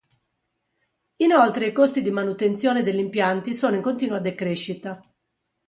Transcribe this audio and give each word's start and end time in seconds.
Inoltre 1.17 1.67
i 1.67 1.71
costi 1.71 2.01
di 2.01 2.09
manutenzione 2.09 2.81
degli 2.81 2.97
impianti 2.97 3.53
sono 3.53 3.75
in 3.75 3.83
continua 3.83 4.17
decrescita. 4.19 4.99